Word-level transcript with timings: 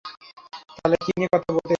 তাহলে 0.75 0.97
কী 0.97 1.11
নিয়ে 1.17 1.29
কথা 1.33 1.49
বলতে 1.49 1.59
এসেছ। 1.59 1.69